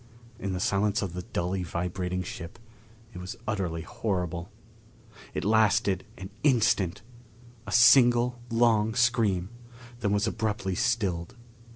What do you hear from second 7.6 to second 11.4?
a single long scream; then was abruptly stilled.